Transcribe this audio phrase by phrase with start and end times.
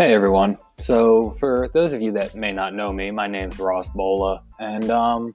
[0.00, 0.58] Hey everyone.
[0.78, 4.88] So, for those of you that may not know me, my name's Ross Bola, and
[4.92, 5.34] um,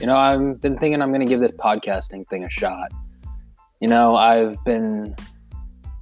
[0.00, 2.92] you know, I've been thinking I'm going to give this podcasting thing a shot.
[3.80, 5.16] You know, I've been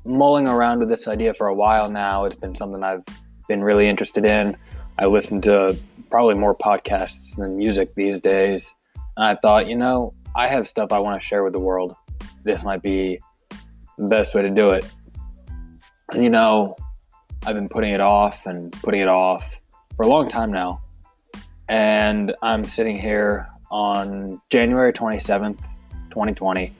[0.04, 2.26] mulling around with this idea for a while now.
[2.26, 3.06] It's been something I've
[3.48, 4.58] been really interested in.
[4.98, 5.74] I listen to
[6.10, 8.74] probably more podcasts than music these days,
[9.16, 11.96] and I thought, you know, I have stuff I want to share with the world.
[12.44, 13.20] This might be
[13.96, 14.84] the best way to do it.
[16.14, 16.76] You know,
[17.46, 19.60] I've been putting it off and putting it off
[19.96, 20.82] for a long time now.
[21.68, 25.58] And I'm sitting here on January 27th,
[26.10, 26.70] 2020,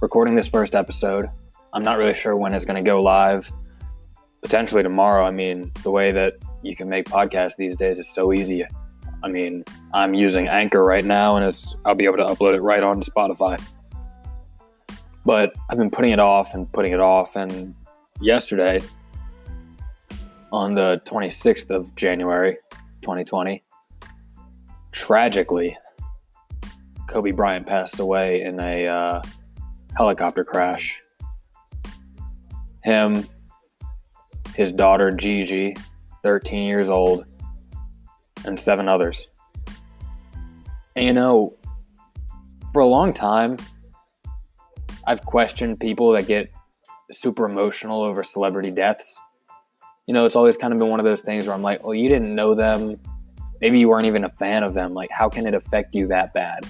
[0.00, 1.28] recording this first episode.
[1.74, 3.52] I'm not really sure when it's going to go live.
[4.40, 5.24] Potentially tomorrow.
[5.26, 8.64] I mean, the way that you can make podcasts these days is so easy.
[9.22, 9.62] I mean,
[9.92, 13.10] I'm using Anchor right now and it's I'll be able to upload it right onto
[13.10, 13.62] Spotify.
[15.26, 17.74] But I've been putting it off and putting it off and
[18.20, 18.80] yesterday
[20.52, 22.56] on the 26th of January
[23.02, 23.62] 2020.
[24.92, 25.76] Tragically,
[27.06, 29.22] Kobe Bryant passed away in a uh,
[29.96, 31.02] helicopter crash.
[32.82, 33.26] Him,
[34.54, 35.76] his daughter Gigi,
[36.22, 37.24] 13 years old,
[38.44, 39.28] and seven others.
[40.96, 41.56] And you know,
[42.72, 43.56] for a long time,
[45.06, 46.50] I've questioned people that get
[47.12, 49.20] super emotional over celebrity deaths
[50.08, 51.94] you know, it's always kind of been one of those things where I'm like, well,
[51.94, 52.98] you didn't know them.
[53.60, 54.94] Maybe you weren't even a fan of them.
[54.94, 56.64] Like, how can it affect you that bad?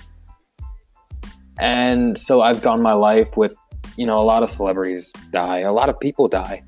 [1.60, 3.54] And so I've gone my life with,
[3.96, 6.64] you know, a lot of celebrities die, a lot of people die.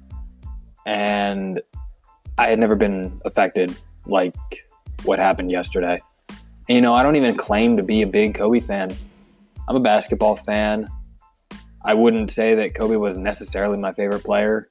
[0.87, 1.61] And
[2.39, 4.37] I had never been affected like
[5.03, 6.01] what happened yesterday.
[6.69, 8.95] And, you know, I don't even claim to be a big Kobe fan.
[9.69, 10.87] I'm a basketball fan.
[11.85, 14.70] I wouldn't say that Kobe was necessarily my favorite player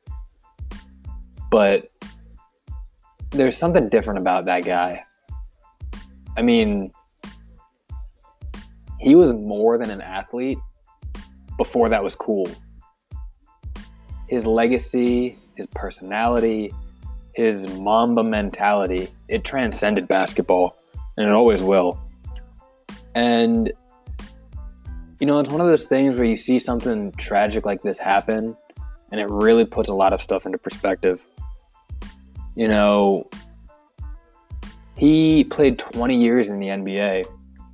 [1.50, 1.90] but
[3.32, 5.04] there's something different about that guy.
[6.38, 6.92] I mean,
[9.00, 10.58] he was more than an athlete
[11.58, 12.50] before that was cool.
[14.28, 16.74] His legacy, his personality,
[17.34, 20.78] his Mamba mentality, it transcended basketball,
[21.18, 22.00] and it always will.
[23.16, 23.72] And,
[25.20, 28.56] you know, it's one of those things where you see something tragic like this happen,
[29.12, 31.26] and it really puts a lot of stuff into perspective.
[32.60, 33.30] You know,
[34.98, 37.24] he played 20 years in the NBA,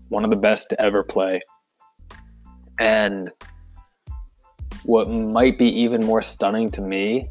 [0.09, 1.41] one of the best to ever play.
[2.79, 3.31] And
[4.83, 7.29] what might be even more stunning to me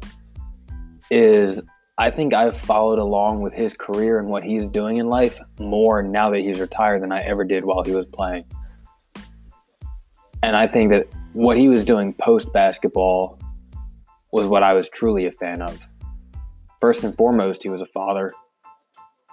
[1.09, 1.61] is
[1.97, 6.03] I think I've followed along with his career and what he's doing in life more
[6.03, 8.43] now that he's retired than I ever did while he was playing.
[10.43, 13.39] And I think that what he was doing post basketball
[14.33, 15.87] was what I was truly a fan of
[16.85, 18.31] first and foremost, he was a father.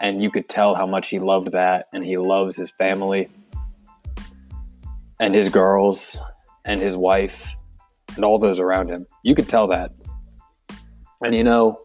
[0.00, 1.86] And you could tell how much he loved that.
[1.92, 3.28] And he loves his family
[5.20, 6.18] and his girls
[6.64, 7.54] and his wife
[8.16, 9.06] and all those around him.
[9.22, 9.92] You could tell that.
[11.20, 11.82] And you know,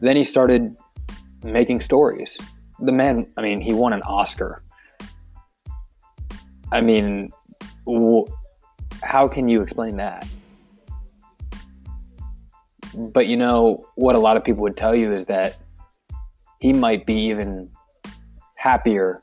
[0.00, 0.74] then he started
[1.42, 2.40] making stories.
[2.78, 4.62] The man, I mean, he won an Oscar.
[6.72, 7.32] I mean,
[9.02, 10.26] how can you explain that?
[12.94, 15.56] But you know, what a lot of people would tell you is that
[16.60, 17.70] he might be even
[18.54, 19.20] happier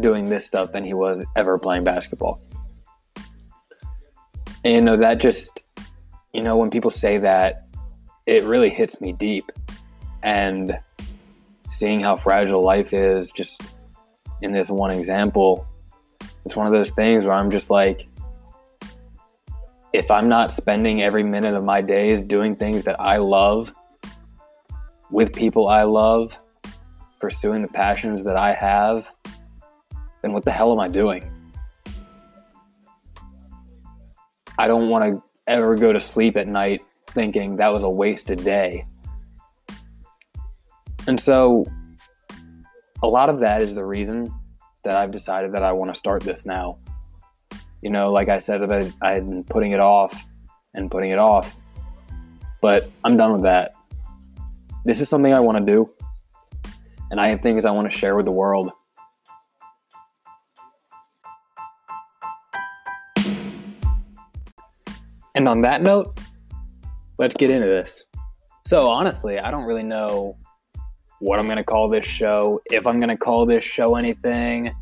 [0.00, 2.40] doing this stuff than he was ever playing basketball.
[4.64, 5.62] And you know, that just,
[6.32, 7.66] you know, when people say that,
[8.26, 9.50] it really hits me deep.
[10.22, 10.78] And
[11.68, 13.62] seeing how fragile life is, just
[14.42, 15.66] in this one example,
[16.44, 18.06] it's one of those things where I'm just like,
[19.92, 23.72] if I'm not spending every minute of my days doing things that I love
[25.10, 26.38] with people I love,
[27.18, 29.10] pursuing the passions that I have,
[30.22, 31.30] then what the hell am I doing?
[34.58, 38.44] I don't want to ever go to sleep at night thinking that was a wasted
[38.44, 38.86] day.
[41.08, 41.64] And so,
[43.02, 44.32] a lot of that is the reason
[44.84, 46.78] that I've decided that I want to start this now.
[47.82, 48.62] You know, like I said,
[49.02, 50.26] I, had been putting it off
[50.74, 51.56] and putting it off,
[52.60, 53.72] but I'm done with that.
[54.84, 55.90] This is something I want to do,
[57.10, 58.70] and I have things I want to share with the world.
[65.34, 66.20] And on that note,
[67.18, 68.04] let's get into this.
[68.66, 70.36] So, honestly, I don't really know
[71.20, 74.74] what I'm going to call this show, if I'm going to call this show anything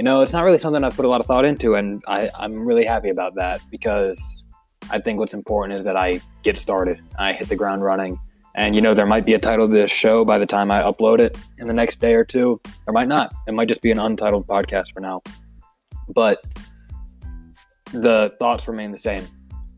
[0.00, 2.30] you know, it's not really something I've put a lot of thought into, and I,
[2.34, 4.46] I'm really happy about that because
[4.90, 8.18] I think what's important is that I get started, I hit the ground running,
[8.54, 10.82] And you know, there might be a title to this show by the time I
[10.82, 12.60] upload it in the next day or two.
[12.84, 13.32] There might not.
[13.46, 15.22] It might just be an untitled podcast for now.
[16.08, 16.42] But
[17.92, 19.26] the thoughts remain the same.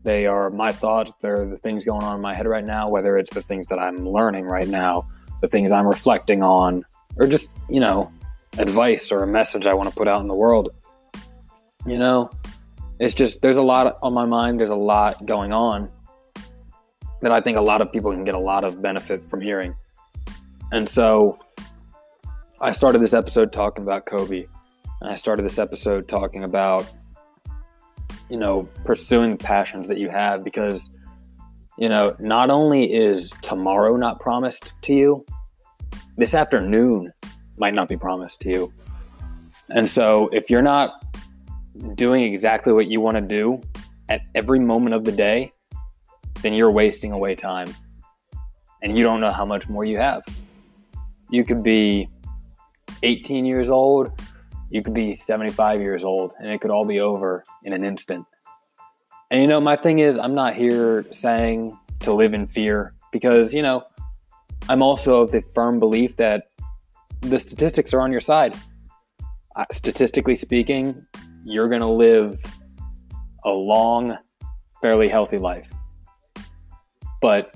[0.03, 1.13] They are my thoughts.
[1.21, 3.79] They're the things going on in my head right now, whether it's the things that
[3.79, 5.07] I'm learning right now,
[5.41, 6.83] the things I'm reflecting on,
[7.17, 8.11] or just, you know,
[8.57, 10.69] advice or a message I want to put out in the world.
[11.85, 12.29] You know,
[12.99, 14.59] it's just, there's a lot on my mind.
[14.59, 15.89] There's a lot going on
[17.21, 19.75] that I think a lot of people can get a lot of benefit from hearing.
[20.71, 21.39] And so
[22.61, 24.45] I started this episode talking about Kobe.
[25.01, 26.89] And I started this episode talking about
[28.29, 30.89] you know, pursuing passions that you have because,
[31.77, 35.25] you know, not only is tomorrow not promised to you,
[36.17, 37.11] this afternoon
[37.57, 38.73] might not be promised to you.
[39.69, 41.03] And so if you're not
[41.95, 43.61] doing exactly what you want to do
[44.09, 45.53] at every moment of the day,
[46.41, 47.73] then you're wasting away time.
[48.81, 50.23] And you don't know how much more you have.
[51.29, 52.09] You could be
[53.01, 54.11] 18 years old
[54.73, 58.25] you could be 75 years old and it could all be over in an instant.
[59.29, 63.53] And you know, my thing is, I'm not here saying to live in fear because,
[63.53, 63.83] you know,
[64.67, 66.45] I'm also of the firm belief that
[67.23, 68.55] the statistics are on your side.
[69.55, 71.05] Uh, statistically speaking,
[71.45, 72.43] you're going to live
[73.45, 74.17] a long,
[74.81, 75.69] fairly healthy life.
[77.21, 77.53] But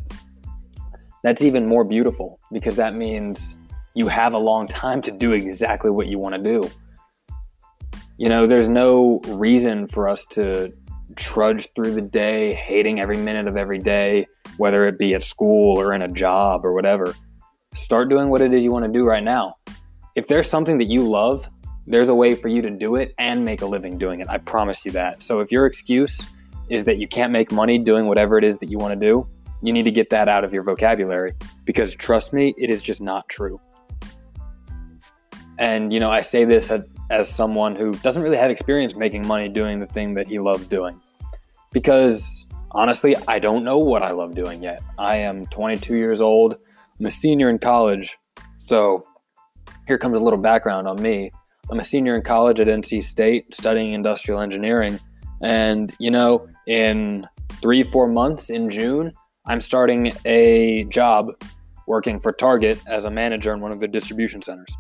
[1.24, 3.56] that's even more beautiful because that means
[3.96, 6.70] you have a long time to do exactly what you want to do.
[8.18, 10.72] You know, there's no reason for us to
[11.16, 14.28] trudge through the day, hating every minute of every day,
[14.58, 17.14] whether it be at school or in a job or whatever.
[17.78, 19.54] Start doing what it is you want to do right now.
[20.16, 21.48] If there's something that you love,
[21.86, 24.28] there's a way for you to do it and make a living doing it.
[24.28, 25.22] I promise you that.
[25.22, 26.20] So if your excuse
[26.70, 29.30] is that you can't make money doing whatever it is that you want to do,
[29.62, 31.34] you need to get that out of your vocabulary
[31.66, 33.62] because trust me, it is just not true.
[35.60, 36.72] And, you know, I say this
[37.12, 40.68] as someone who doesn't really have experience making money doing the thing that he loves
[40.68, 41.00] doing.
[41.72, 44.82] Because honestly, I don't know what I love doing yet.
[44.98, 46.58] I am 22 years old,
[47.00, 48.18] I'm a senior in college.
[48.58, 49.06] So
[49.88, 51.32] here comes a little background on me.
[51.70, 55.00] I'm a senior in college at NC State studying industrial engineering.
[55.42, 57.28] And, you know, in
[57.62, 59.14] three, four months in June,
[59.46, 61.32] I'm starting a job
[61.88, 64.76] working for Target as a manager in one of their distribution centers.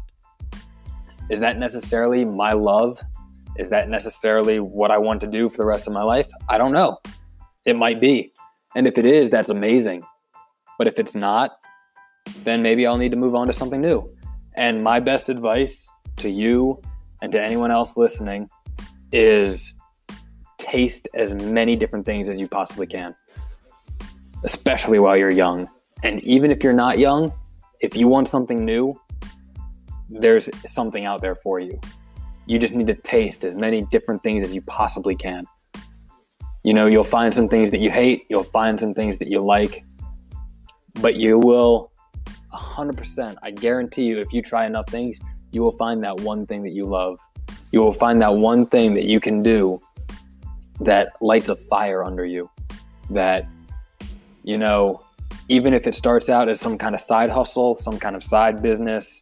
[1.30, 3.00] Is that necessarily my love?
[3.58, 6.30] Is that necessarily what I want to do for the rest of my life?
[6.50, 6.98] I don't know.
[7.66, 8.34] It might be.
[8.76, 10.04] And if it is, that's amazing.
[10.78, 11.58] But if it's not,
[12.44, 14.10] then maybe I'll need to move on to something new.
[14.56, 16.82] And my best advice to you
[17.22, 18.50] and to anyone else listening
[19.12, 19.74] is
[20.58, 23.16] taste as many different things as you possibly can,
[24.44, 25.68] especially while you're young.
[26.04, 27.32] And even if you're not young,
[27.82, 29.00] if you want something new,
[30.10, 31.80] there's something out there for you.
[32.46, 35.46] You just need to taste as many different things as you possibly can.
[36.64, 39.42] You know, you'll find some things that you hate, you'll find some things that you
[39.42, 39.86] like,
[41.02, 41.92] but you will
[42.58, 45.20] 100%, I guarantee you, if you try enough things,
[45.52, 47.20] you will find that one thing that you love.
[47.72, 49.80] You will find that one thing that you can do
[50.82, 52.50] that lights a fire under you.
[53.10, 53.48] That,
[54.44, 55.04] you know,
[55.50, 58.62] even if it starts out as some kind of side hustle, some kind of side
[58.62, 59.20] business,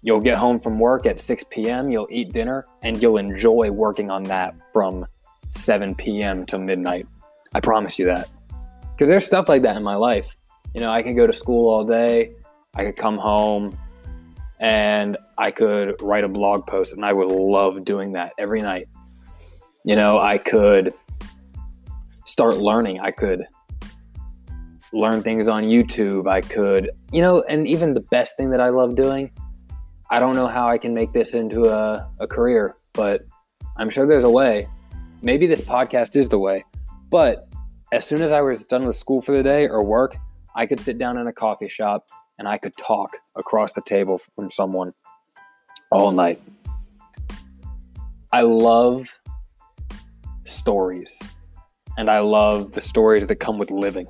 [0.00, 4.10] You'll get home from work at 6 p.m., you'll eat dinner, and you'll enjoy working
[4.10, 5.04] on that from
[5.50, 6.46] 7 p.m.
[6.46, 7.06] to midnight.
[7.52, 8.28] I promise you that.
[8.92, 10.36] Because there's stuff like that in my life.
[10.74, 12.32] You know, I could go to school all day,
[12.74, 13.78] I could come home,
[14.60, 18.88] and I could write a blog post, and I would love doing that every night.
[19.84, 20.92] You know, I could
[22.24, 23.00] start learning.
[23.00, 23.46] I could
[24.92, 26.28] learn things on YouTube.
[26.28, 29.30] I could, you know, and even the best thing that I love doing
[30.10, 33.26] I don't know how I can make this into a, a career, but
[33.76, 34.66] I'm sure there's a way.
[35.20, 36.64] Maybe this podcast is the way.
[37.10, 37.46] But
[37.92, 40.16] as soon as I was done with school for the day or work,
[40.58, 44.18] I could sit down in a coffee shop and I could talk across the table
[44.34, 44.92] from someone
[45.92, 46.42] all night.
[48.32, 49.20] I love
[50.44, 51.22] stories,
[51.96, 54.08] and I love the stories that come with living.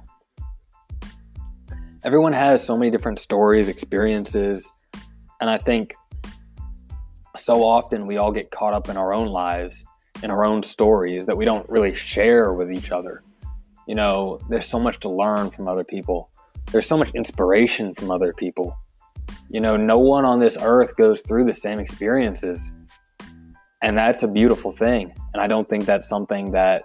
[2.02, 4.72] Everyone has so many different stories, experiences,
[5.42, 5.94] and I think
[7.36, 9.84] so often we all get caught up in our own lives,
[10.22, 13.22] in our own stories that we don't really share with each other.
[13.86, 16.30] You know, there's so much to learn from other people,
[16.72, 18.76] there's so much inspiration from other people.
[19.50, 22.72] You know, no one on this earth goes through the same experiences.
[23.82, 25.12] And that's a beautiful thing.
[25.32, 26.82] And I don't think that's something that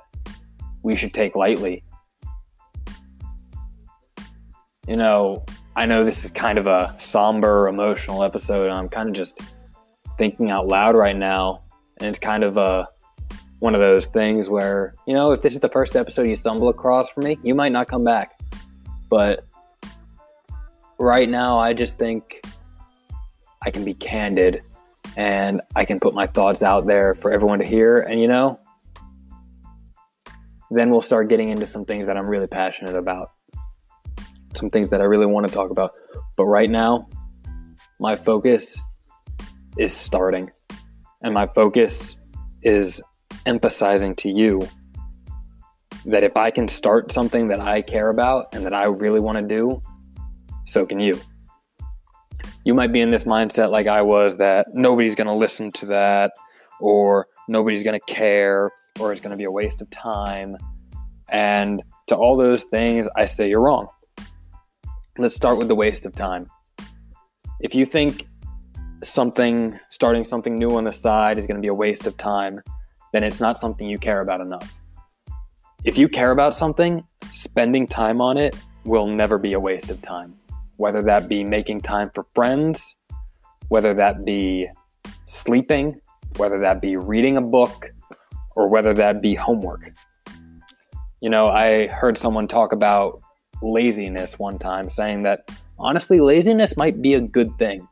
[0.83, 1.83] we should take lightly.
[4.87, 5.43] you know,
[5.75, 9.39] I know this is kind of a somber, emotional episode, I'm kind of just
[10.17, 11.63] thinking out loud right now.
[11.97, 12.87] And it's kind of a
[13.59, 16.67] one of those things where, you know, if this is the first episode you stumble
[16.67, 18.37] across from me, you might not come back.
[19.09, 19.45] But
[20.99, 22.41] right now, I just think
[23.61, 24.63] I can be candid
[25.15, 27.99] and I can put my thoughts out there for everyone to hear.
[27.99, 28.59] And, you know,
[30.71, 33.31] then we'll start getting into some things that I'm really passionate about,
[34.53, 35.93] some things that I really want to talk about.
[36.35, 37.07] But right now,
[37.99, 38.83] my focus
[39.77, 40.51] is starting,
[41.21, 42.17] and my focus
[42.63, 43.01] is
[43.45, 44.67] emphasizing to you
[46.05, 49.37] that if I can start something that I care about and that I really want
[49.37, 49.81] to do,
[50.65, 51.19] so can you.
[52.65, 55.85] You might be in this mindset like I was that nobody's going to listen to
[55.87, 56.31] that,
[56.79, 60.57] or nobody's going to care, or it's going to be a waste of time.
[61.29, 63.87] And to all those things, I say you're wrong.
[65.17, 66.47] Let's start with the waste of time.
[67.59, 68.27] If you think
[69.03, 72.61] something, starting something new on the side is going to be a waste of time,
[73.11, 74.73] then it's not something you care about enough.
[75.83, 78.55] If you care about something, spending time on it
[78.85, 80.35] will never be a waste of time.
[80.77, 82.97] Whether that be making time for friends,
[83.69, 84.69] whether that be
[85.25, 85.99] sleeping,
[86.37, 87.91] whether that be reading a book,
[88.55, 89.93] or whether that be homework.
[91.21, 93.21] You know, I heard someone talk about
[93.61, 95.49] laziness one time, saying that
[95.79, 97.87] honestly, laziness might be a good thing.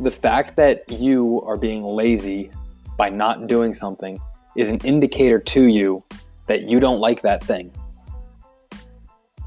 [0.00, 2.50] The fact that you are being lazy
[2.96, 4.20] by not doing something
[4.56, 6.04] is an indicator to you
[6.46, 7.72] that you don't like that thing.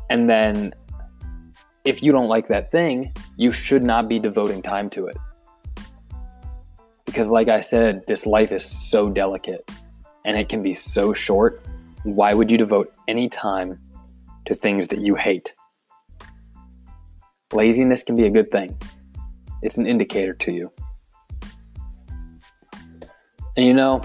[0.09, 0.73] And then,
[1.85, 5.17] if you don't like that thing, you should not be devoting time to it.
[7.05, 9.69] Because, like I said, this life is so delicate
[10.25, 11.63] and it can be so short.
[12.03, 13.79] Why would you devote any time
[14.45, 15.53] to things that you hate?
[17.53, 18.77] Laziness can be a good thing,
[19.61, 20.71] it's an indicator to you.
[23.55, 24.01] And you know,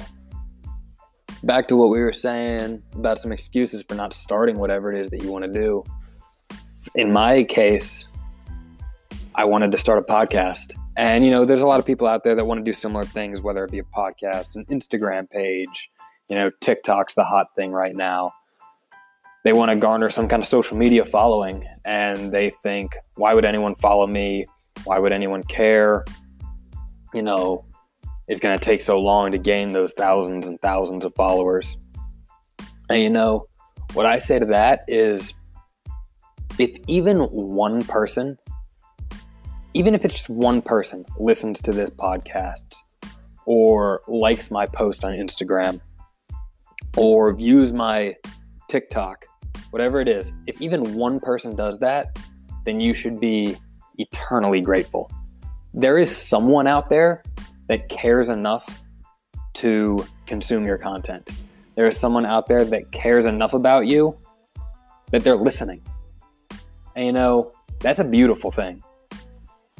[1.42, 5.10] back to what we were saying about some excuses for not starting whatever it is
[5.10, 5.82] that you want to do.
[6.94, 8.08] In my case,
[9.34, 10.74] I wanted to start a podcast.
[10.96, 13.04] And, you know, there's a lot of people out there that want to do similar
[13.04, 15.90] things, whether it be a podcast, an Instagram page,
[16.28, 18.32] you know, TikTok's the hot thing right now.
[19.44, 23.44] They want to garner some kind of social media following and they think, why would
[23.44, 24.46] anyone follow me?
[24.84, 26.04] Why would anyone care?
[27.14, 27.64] You know,
[28.28, 31.76] it's going to take so long to gain those thousands and thousands of followers.
[32.88, 33.46] And you know,
[33.94, 35.34] what I say to that is
[36.60, 38.36] if even one person,
[39.72, 42.74] even if it's just one person, listens to this podcast
[43.46, 45.80] or likes my post on Instagram
[46.98, 48.14] or views my
[48.68, 49.24] TikTok,
[49.70, 52.18] whatever it is, if even one person does that,
[52.66, 53.56] then you should be
[53.96, 55.10] eternally grateful.
[55.72, 57.22] There is someone out there
[57.68, 58.82] that cares enough
[59.54, 61.26] to consume your content.
[61.74, 64.18] There is someone out there that cares enough about you
[65.10, 65.80] that they're listening.
[66.96, 68.82] And you know, that's a beautiful thing.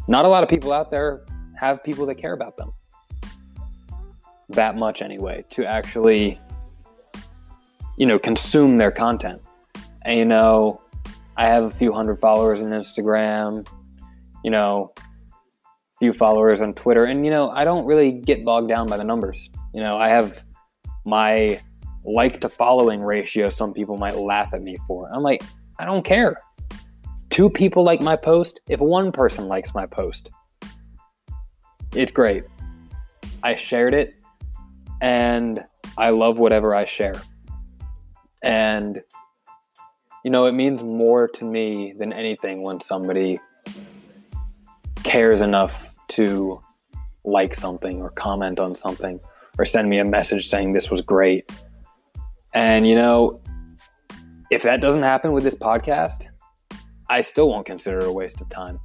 [0.08, 1.24] Not a lot of people out there
[1.58, 2.72] have people that care about them
[4.48, 6.40] that much anyway to actually
[7.96, 9.40] you know consume their content.
[10.02, 10.80] And you know,
[11.36, 13.66] I have a few hundred followers on Instagram.
[14.42, 17.04] You know, a few followers on Twitter.
[17.04, 19.50] And, you know, I don't really get bogged down by the numbers.
[19.74, 20.42] You know, I have
[21.04, 21.60] my
[22.04, 25.10] like to following ratio some people might laugh at me for.
[25.14, 25.42] I'm like,
[25.78, 26.38] I don't care.
[27.30, 28.60] Two people like my post.
[28.68, 30.30] If one person likes my post,
[31.94, 32.44] it's great.
[33.42, 34.14] I shared it
[35.00, 35.64] and
[35.96, 37.14] I love whatever I share.
[38.42, 39.00] And,
[40.24, 43.38] you know, it means more to me than anything when somebody
[45.02, 46.60] cares enough to
[47.24, 49.20] like something or comment on something
[49.58, 51.50] or send me a message saying this was great.
[52.54, 53.40] And, you know,
[54.50, 56.26] if that doesn't happen with this podcast,
[57.10, 58.78] I still won't consider it a waste of time.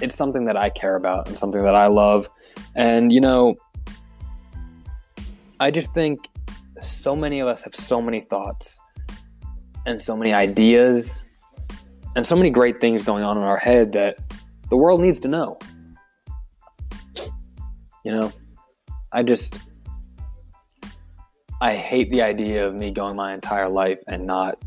[0.00, 2.28] It's something that I care about and something that I love.
[2.76, 3.56] And, you know,
[5.58, 6.28] I just think
[6.80, 8.78] so many of us have so many thoughts
[9.86, 11.24] and so many ideas
[12.14, 14.18] and so many great things going on in our head that
[14.70, 15.58] the world needs to know.
[18.04, 18.32] You know,
[19.12, 19.58] I just
[21.60, 24.58] I hate the idea of me going my entire life and not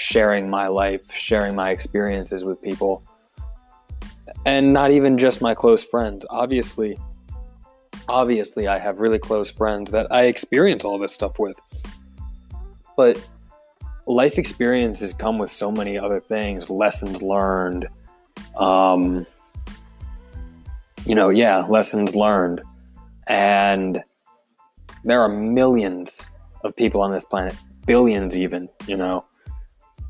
[0.00, 3.02] sharing my life, sharing my experiences with people.
[4.46, 6.24] And not even just my close friends.
[6.30, 6.98] Obviously,
[8.08, 11.60] obviously I have really close friends that I experience all this stuff with.
[12.96, 13.24] But
[14.06, 17.88] life experiences come with so many other things, lessons learned.
[18.56, 19.26] Um,
[21.06, 22.62] you know, yeah, lessons learned.
[23.26, 24.02] And
[25.04, 26.26] there are millions
[26.64, 29.24] of people on this planet, billions even, you know,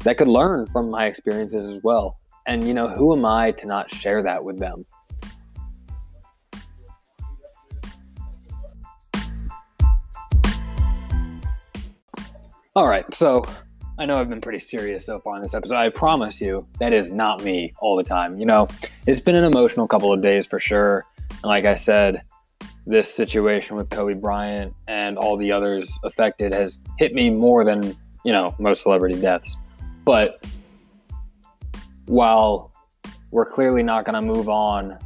[0.04, 2.19] that could learn from my experiences as well.
[2.47, 4.87] And, you know, who am I to not share that with them?
[12.76, 13.45] All right, so
[13.99, 15.76] I know I've been pretty serious so far in this episode.
[15.76, 18.38] I promise you, that is not me all the time.
[18.38, 18.69] You know,
[19.07, 21.04] it's been an emotional couple of days for sure.
[21.28, 22.23] And like I said,
[22.87, 27.95] this situation with Kobe Bryant and all the others affected has hit me more than,
[28.25, 29.57] you know, most celebrity deaths.
[30.10, 30.44] But
[32.06, 32.72] while
[33.30, 34.98] we're clearly not going to move on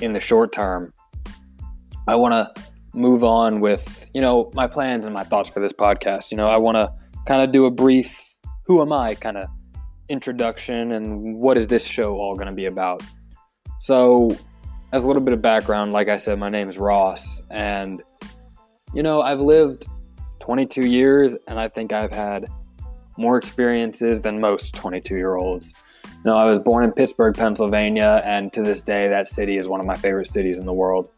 [0.00, 0.94] in the short term,
[2.08, 2.62] I want to
[2.94, 6.30] move on with, you know, my plans and my thoughts for this podcast.
[6.30, 6.90] You know, I want to
[7.26, 9.46] kind of do a brief who am I kind of
[10.08, 13.02] introduction and what is this show all going to be about.
[13.78, 14.34] So,
[14.94, 18.02] as a little bit of background, like I said, my name is Ross, and
[18.94, 19.86] you know, I've lived
[20.38, 22.46] 22 years, and I think I've had
[23.20, 25.74] more experiences than most 22 year olds.
[26.04, 29.68] You know, I was born in Pittsburgh, Pennsylvania, and to this day, that city is
[29.68, 31.08] one of my favorite cities in the world.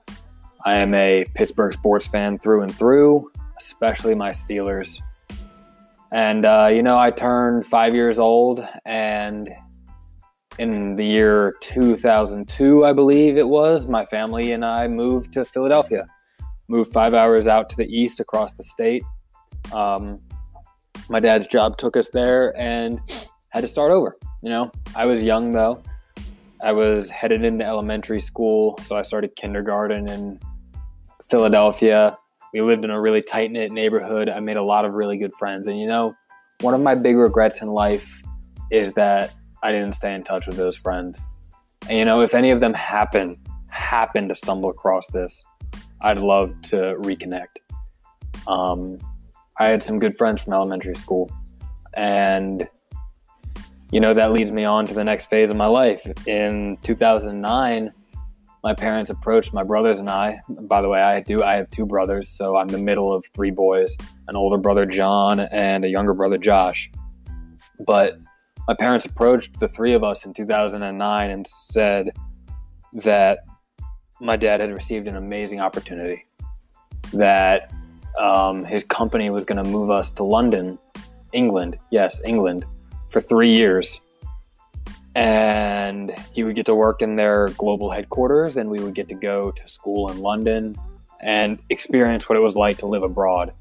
[0.64, 5.00] I am a Pittsburgh sports fan through and through, especially my Steelers.
[6.12, 9.50] And, uh, you know, I turned five years old, and
[10.58, 16.06] in the year 2002, I believe it was, my family and I moved to Philadelphia.
[16.68, 19.02] Moved five hours out to the east across the state.
[19.72, 20.20] Um,
[21.08, 23.00] my dad's job took us there and
[23.50, 24.16] had to start over.
[24.42, 25.82] You know, I was young though.
[26.62, 30.40] I was headed into elementary school, so I started kindergarten in
[31.28, 32.16] Philadelphia.
[32.52, 34.28] We lived in a really tight knit neighborhood.
[34.28, 35.66] I made a lot of really good friends.
[35.68, 36.14] And you know,
[36.60, 38.22] one of my big regrets in life
[38.70, 41.28] is that I didn't stay in touch with those friends.
[41.88, 45.44] And you know, if any of them happen happen to stumble across this,
[46.02, 47.58] I'd love to reconnect.
[48.46, 48.98] Um,
[49.62, 51.30] I had some good friends from elementary school,
[51.94, 52.68] and
[53.92, 56.04] you know that leads me on to the next phase of my life.
[56.26, 57.92] In 2009,
[58.64, 60.40] my parents approached my brothers and I.
[60.48, 63.52] By the way, I do I have two brothers, so I'm the middle of three
[63.52, 63.96] boys,
[64.26, 66.90] an older brother John and a younger brother Josh.
[67.86, 68.18] But
[68.66, 72.10] my parents approached the three of us in 2009 and said
[72.94, 73.44] that
[74.20, 76.26] my dad had received an amazing opportunity
[77.12, 77.72] that
[78.18, 80.78] um, his company was going to move us to London,
[81.32, 81.78] England.
[81.90, 82.64] Yes, England,
[83.08, 84.00] for three years.
[85.14, 89.14] And he would get to work in their global headquarters and we would get to
[89.14, 90.74] go to school in london
[91.20, 93.52] and experience what it was like to live abroad.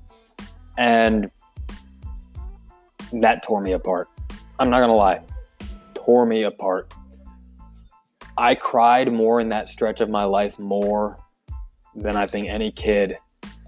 [0.77, 1.29] And
[3.11, 4.07] that tore me apart.
[4.59, 5.21] I'm not gonna lie
[5.93, 6.93] tore me apart.
[8.37, 11.19] I cried more in that stretch of my life more
[11.95, 13.17] than i think any kid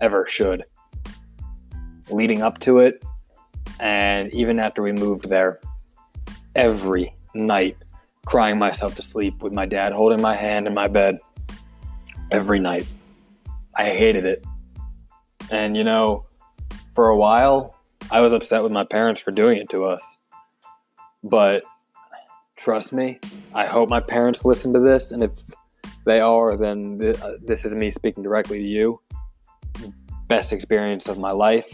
[0.02, 0.64] ever should
[2.10, 3.04] leading up to it
[3.80, 5.60] and even after we moved there
[6.56, 7.78] every night
[8.26, 11.18] crying myself to sleep with my dad holding my hand in my bed
[12.32, 12.88] every night.
[13.76, 14.44] I hated it.
[15.52, 16.26] And you know,
[16.96, 17.76] for a while,
[18.12, 20.18] I was upset with my parents for doing it to us.
[21.24, 21.64] But
[22.56, 23.20] trust me,
[23.54, 25.12] I hope my parents listen to this.
[25.12, 25.40] And if
[26.06, 29.02] they are, then th- uh, this is me speaking directly to you.
[30.28, 31.70] Best experience of my life.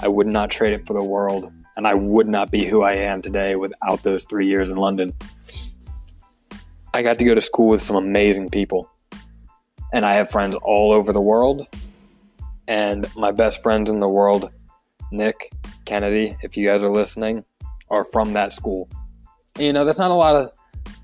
[0.00, 2.94] I would not trade it for the world and I would not be who I
[2.94, 5.12] am today without those three years in London.
[6.94, 8.90] I got to go to school with some amazing people,
[9.92, 11.66] and I have friends all over the world.
[12.68, 14.50] And my best friends in the world,
[15.12, 15.52] Nick,
[15.84, 17.44] Kennedy, if you guys are listening,
[17.90, 18.88] are from that school.
[19.56, 20.50] And, you know, that's not a lot of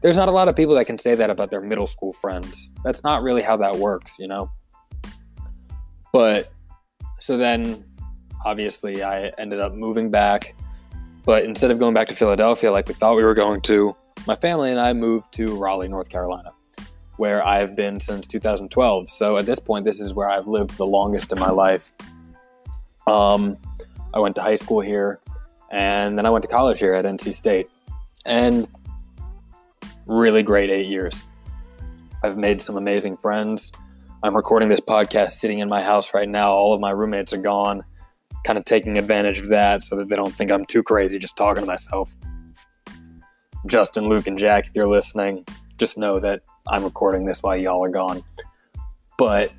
[0.01, 2.71] there's not a lot of people that can say that about their middle school friends.
[2.83, 4.51] That's not really how that works, you know.
[6.13, 6.53] But
[7.21, 7.85] so then
[8.45, 10.55] obviously I ended up moving back
[11.25, 14.35] but instead of going back to Philadelphia like we thought we were going to, my
[14.37, 16.53] family and I moved to Raleigh, North Carolina,
[17.17, 19.09] where I've been since 2012.
[19.09, 21.93] So at this point, this is where I've lived the longest in my life.
[23.07, 23.57] Um,
[24.13, 25.21] I went to high school here,
[25.71, 27.69] and then I went to college here at NC State,
[28.27, 28.67] and
[30.07, 31.21] really great eight years.
[32.23, 33.73] I've made some amazing friends.
[34.23, 36.53] I'm recording this podcast sitting in my house right now.
[36.53, 37.85] All of my roommates are gone
[38.45, 41.37] kind of taking advantage of that so that they don't think I'm too crazy just
[41.37, 42.15] talking to myself.
[43.67, 45.45] Justin, Luke, and Jack, if you're listening,
[45.79, 48.25] just know that I'm recording this while y'all are gone.
[49.19, 49.53] But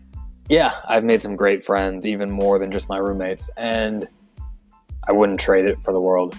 [0.50, 4.08] yeah, I've made some great friends, even more than just my roommates, and
[5.08, 6.36] I wouldn't trade it for the world.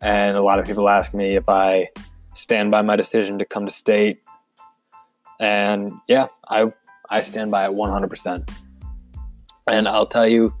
[0.00, 1.88] And a lot of people ask me if I
[2.34, 4.20] stand by my decision to come to state.
[5.40, 6.72] And yeah, I
[7.08, 8.50] I stand by it 100%.
[9.68, 10.54] And I'll tell you,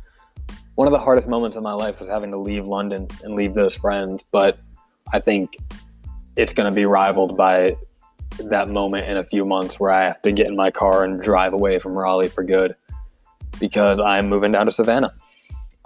[0.76, 3.54] one of the hardest moments of my life was having to leave London and leave
[3.54, 4.22] those friends.
[4.30, 4.58] But
[5.12, 5.56] I think
[6.36, 7.76] it's going to be rivaled by
[8.38, 11.20] that moment in a few months where I have to get in my car and
[11.20, 12.76] drive away from Raleigh for good
[13.58, 15.14] because I'm moving down to Savannah.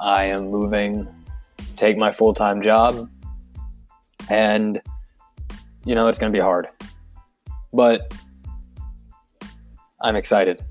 [0.00, 1.07] I am moving,
[1.76, 3.09] take my full time job,
[4.29, 4.83] and
[5.85, 6.66] you know, it's going to be hard.
[7.72, 8.12] But
[10.00, 10.64] I'm excited.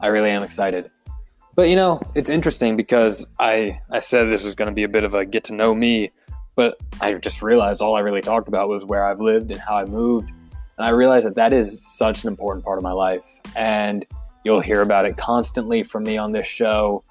[0.00, 0.90] I really am excited.
[1.58, 4.88] But you know, it's interesting because I I said this was going to be a
[4.88, 6.12] bit of a get to know me,
[6.54, 9.76] but I just realized all I really talked about was where I've lived and how
[9.76, 13.24] I moved, and I realized that that is such an important part of my life,
[13.56, 14.06] and
[14.44, 17.02] you'll hear about it constantly from me on this show,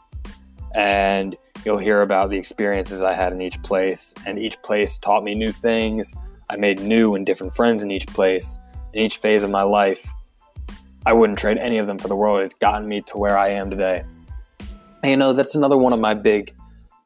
[0.73, 5.25] and you'll hear about the experiences I had in each place, and each place taught
[5.25, 6.13] me new things.
[6.49, 8.59] I made new and different friends in each place,
[8.93, 10.09] in each phase of my life.
[11.05, 12.43] I wouldn't trade any of them for the world.
[12.43, 14.05] It's gotten me to where I am today.
[15.03, 16.53] And, you know, that's another one of my big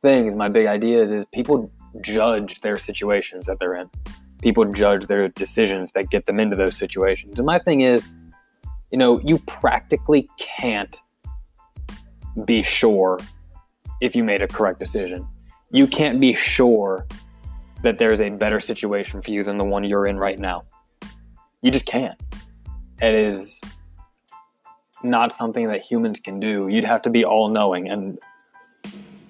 [0.01, 3.89] things, my big ideas is people judge their situations that they're in.
[4.41, 7.38] People judge their decisions that get them into those situations.
[7.38, 8.15] And my thing is,
[8.91, 10.99] you know, you practically can't
[12.45, 13.19] be sure
[13.99, 15.27] if you made a correct decision.
[15.69, 17.06] You can't be sure
[17.84, 20.63] that there's a better situation for you than the one you're in right now.
[21.62, 22.19] You just can't.
[23.01, 23.62] It is
[25.03, 26.67] not something that humans can do.
[26.67, 27.89] You'd have to be all knowing.
[27.89, 28.19] And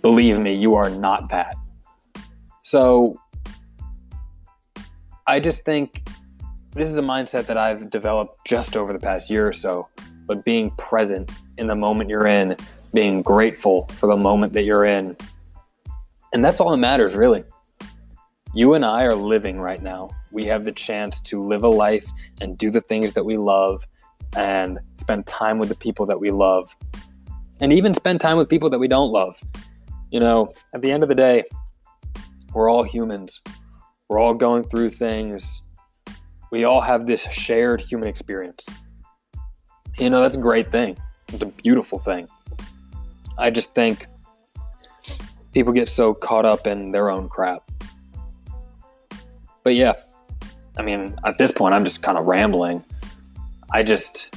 [0.02, 1.56] believe me, you are not that.
[2.62, 3.20] So
[5.28, 6.04] I just think
[6.74, 9.88] this is a mindset that I've developed just over the past year or so.
[10.26, 12.56] But being present in the moment you're in,
[12.94, 15.16] being grateful for the moment that you're in.
[16.34, 17.44] And that's all that matters, really.
[18.54, 20.10] You and I are living right now.
[20.32, 22.06] We have the chance to live a life
[22.40, 23.86] and do the things that we love
[24.36, 26.76] and spend time with the people that we love
[27.60, 29.42] and even spend time with people that we don't love.
[30.10, 31.44] You know, at the end of the day,
[32.54, 33.42] we're all humans.
[34.10, 35.62] We're all going through things.
[36.52, 38.68] We all have this shared human experience.
[39.98, 40.98] You know, that's a great thing.
[41.30, 42.28] It's a beautiful thing.
[43.38, 44.08] I just think
[45.54, 47.70] people get so caught up in their own crap.
[49.64, 49.94] But yeah,
[50.78, 52.84] I mean, at this point, I'm just kind of rambling.
[53.74, 54.36] I just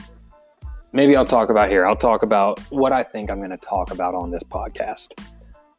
[0.93, 1.85] maybe I'll talk about here.
[1.87, 5.13] I'll talk about what I think I'm going to talk about on this podcast.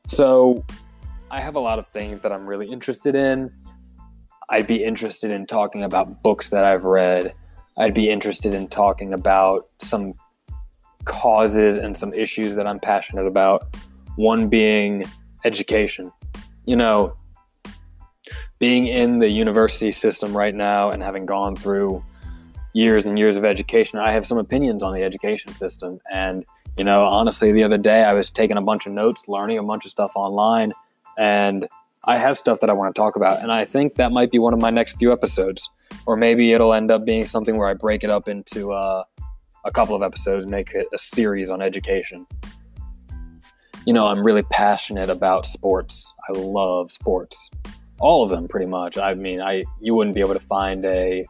[0.08, 0.64] So,
[1.32, 3.52] I have a lot of things that I'm really interested in.
[4.50, 7.34] I'd be interested in talking about books that I've read.
[7.78, 10.14] I'd be interested in talking about some
[11.06, 13.76] causes and some issues that I'm passionate about.
[14.18, 15.06] One being
[15.46, 16.12] education.
[16.66, 17.16] You know,
[18.60, 22.04] being in the university system right now and having gone through
[22.76, 26.02] years and years of education, I have some opinions on the education system.
[26.12, 26.46] And,
[26.78, 29.64] you know, honestly, the other day I was taking a bunch of notes, learning a
[29.64, 30.74] bunch of stuff online,
[31.18, 31.70] and
[32.04, 33.42] I have stuff that I want to talk about.
[33.42, 35.70] And I think that might be one of my next few episodes.
[36.06, 39.06] Or maybe it'll end up being something where I break it up into uh,
[39.64, 42.28] a couple of episodes make it a series on education.
[43.86, 46.14] You know, I'm really passionate about sports.
[46.28, 47.50] I love sports.
[48.00, 48.98] All of them pretty much.
[48.98, 51.26] I mean, I you wouldn't be able to find a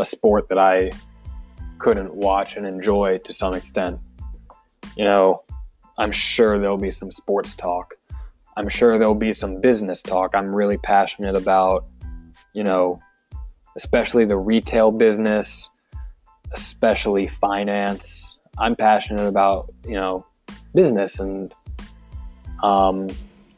[0.00, 0.90] a sport that I
[1.78, 3.98] couldn't watch and enjoy to some extent.
[4.96, 5.44] You know,
[5.98, 7.94] I'm sure there'll be some sports talk.
[8.56, 10.34] I'm sure there'll be some business talk.
[10.34, 11.86] I'm really passionate about,
[12.52, 13.00] you know,
[13.76, 15.70] especially the retail business,
[16.52, 18.38] especially finance.
[18.58, 20.26] I'm passionate about, you know,
[20.74, 21.54] business and
[22.62, 23.08] um,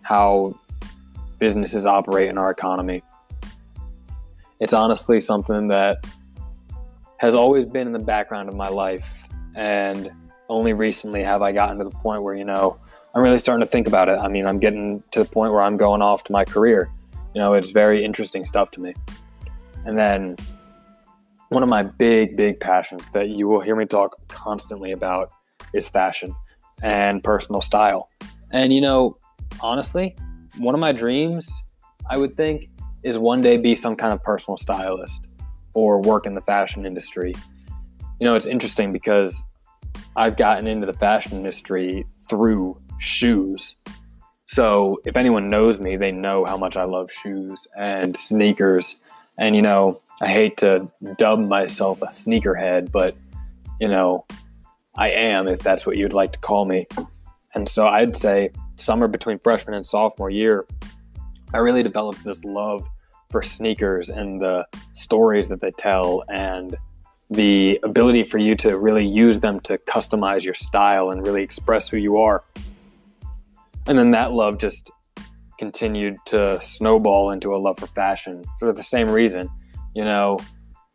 [0.02, 0.58] how
[1.38, 3.02] businesses operate in our economy.
[4.60, 6.04] It's honestly something that
[7.22, 9.28] has always been in the background of my life.
[9.54, 10.10] And
[10.48, 12.80] only recently have I gotten to the point where, you know,
[13.14, 14.18] I'm really starting to think about it.
[14.18, 16.90] I mean, I'm getting to the point where I'm going off to my career.
[17.32, 18.94] You know, it's very interesting stuff to me.
[19.84, 20.36] And then
[21.48, 25.30] one of my big, big passions that you will hear me talk constantly about
[25.72, 26.34] is fashion
[26.82, 28.10] and personal style.
[28.50, 29.16] And, you know,
[29.60, 30.16] honestly,
[30.58, 31.48] one of my dreams,
[32.10, 32.68] I would think,
[33.04, 35.28] is one day be some kind of personal stylist
[35.74, 37.34] or work in the fashion industry.
[38.20, 39.44] You know, it's interesting because
[40.16, 43.76] I've gotten into the fashion industry through shoes.
[44.46, 48.96] So if anyone knows me, they know how much I love shoes and sneakers.
[49.38, 53.16] And, you know, I hate to dub myself a sneakerhead, but,
[53.80, 54.26] you know,
[54.94, 56.86] I am, if that's what you'd like to call me.
[57.54, 60.66] And so I'd say summer between freshman and sophomore year,
[61.54, 62.86] I really developed this love
[63.32, 66.76] for sneakers and the stories that they tell and
[67.30, 71.88] the ability for you to really use them to customize your style and really express
[71.88, 72.44] who you are.
[73.86, 74.90] And then that love just
[75.58, 79.48] continued to snowball into a love for fashion for the same reason.
[79.94, 80.38] You know,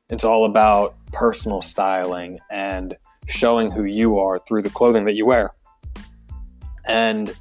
[0.10, 2.96] it's all about personal styling and
[3.28, 5.54] showing who you are through the clothing that you wear.
[6.86, 7.36] And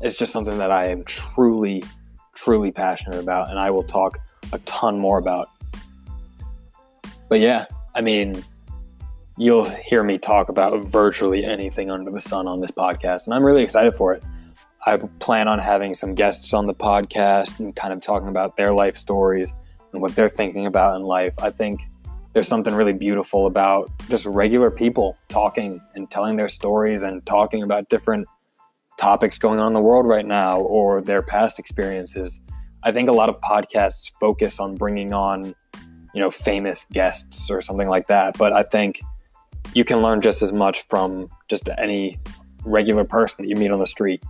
[0.00, 1.84] it's just something that I am truly,
[2.34, 4.18] truly passionate about, and I will talk
[4.52, 5.50] a ton more about.
[7.28, 8.42] But yeah, I mean,
[9.38, 13.44] you'll hear me talk about virtually anything under the sun on this podcast, and I'm
[13.44, 14.22] really excited for it.
[14.84, 18.72] I plan on having some guests on the podcast and kind of talking about their
[18.72, 19.54] life stories
[19.92, 21.34] and what they're thinking about in life.
[21.38, 21.82] I think
[22.32, 27.62] there's something really beautiful about just regular people talking and telling their stories and talking
[27.62, 28.26] about different
[29.02, 32.40] topics going on in the world right now or their past experiences.
[32.84, 35.56] I think a lot of podcasts focus on bringing on,
[36.14, 39.02] you know, famous guests or something like that, but I think
[39.74, 42.20] you can learn just as much from just any
[42.64, 44.22] regular person that you meet on the street.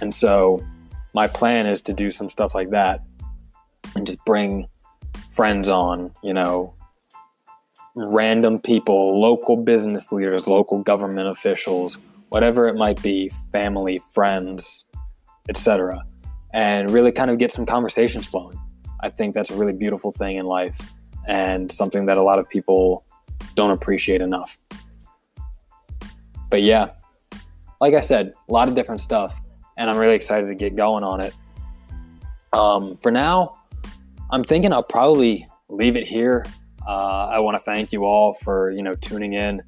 [0.00, 0.66] And so
[1.12, 3.02] my plan is to do some stuff like that
[3.94, 4.68] and just bring
[5.30, 6.72] friends on, you know,
[7.94, 14.84] random people, local business leaders, local government officials, whatever it might be, family, friends,
[15.48, 16.04] etc.
[16.52, 18.58] And really kind of get some conversations flowing.
[19.00, 20.80] I think that's a really beautiful thing in life
[21.26, 23.04] and something that a lot of people
[23.54, 24.58] don't appreciate enough.
[26.50, 26.90] But yeah,
[27.80, 29.40] like I said, a lot of different stuff
[29.78, 31.34] and I'm really excited to get going on it.
[32.52, 33.58] Um, for now,
[34.30, 36.44] I'm thinking I'll probably leave it here.
[36.86, 39.62] Uh, I want to thank you all for you know tuning in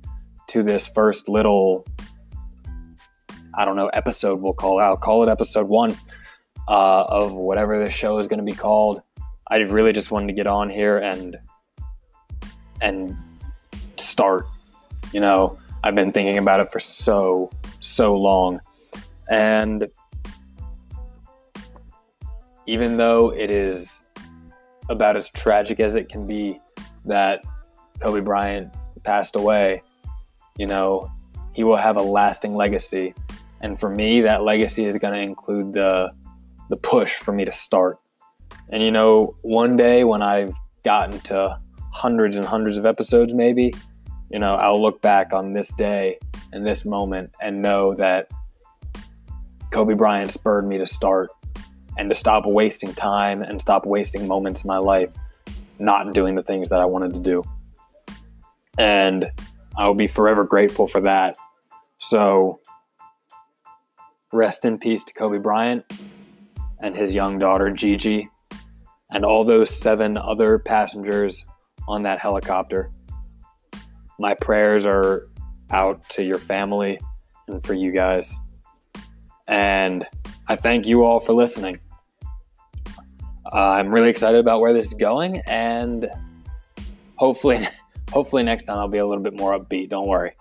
[0.48, 1.86] to this first little
[3.54, 4.80] I don't know episode we'll call.
[4.80, 5.96] I'll call it episode one
[6.68, 9.02] uh, of whatever this show is going to be called.
[9.48, 11.36] I really just wanted to get on here and
[12.80, 13.16] and
[13.96, 14.46] start.
[15.12, 18.60] You know, I've been thinking about it for so so long,
[19.30, 19.88] and
[22.66, 24.04] even though it is
[24.88, 26.60] about as tragic as it can be
[27.04, 27.42] that
[28.00, 29.82] Kobe Bryant passed away,
[30.56, 31.10] you know,
[31.52, 33.14] he will have a lasting legacy.
[33.60, 36.12] And for me, that legacy is going to include the
[36.68, 37.98] the push for me to start.
[38.68, 41.58] And you know, one day when I've gotten to
[41.92, 43.74] hundreds and hundreds of episodes maybe,
[44.30, 46.18] you know, I'll look back on this day
[46.52, 48.30] and this moment and know that
[49.72, 51.30] Kobe Bryant spurred me to start
[51.98, 55.14] and to stop wasting time and stop wasting moments in my life
[55.78, 57.42] not doing the things that I wanted to do.
[58.78, 59.30] And
[59.76, 61.36] I will be forever grateful for that.
[61.98, 62.59] So,
[64.32, 65.84] rest in peace to Kobe Bryant
[66.80, 68.28] and his young daughter Gigi
[69.10, 71.44] and all those seven other passengers
[71.88, 72.90] on that helicopter.
[74.18, 75.28] My prayers are
[75.70, 77.00] out to your family
[77.48, 78.38] and for you guys.
[79.48, 80.06] And
[80.46, 81.80] I thank you all for listening.
[83.52, 86.08] Uh, I'm really excited about where this is going, and
[87.16, 87.66] hopefully,
[88.12, 89.88] hopefully next time I'll be a little bit more upbeat.
[89.88, 90.32] Don't worry,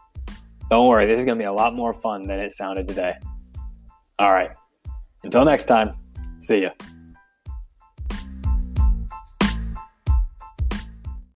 [0.70, 1.08] don't worry.
[1.08, 3.16] This is going to be a lot more fun than it sounded today.
[4.20, 4.52] All right.
[5.24, 5.96] Until next time,
[6.40, 6.72] see ya.